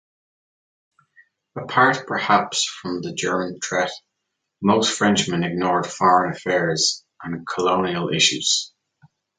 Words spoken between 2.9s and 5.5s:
the German threat, most Frenchmen